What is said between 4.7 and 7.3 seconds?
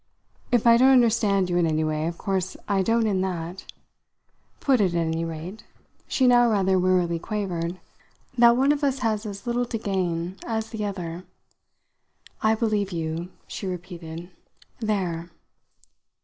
it, at any rate," she now rather wearily